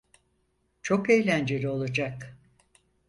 [0.81, 2.37] Çok eğlenceli olacak.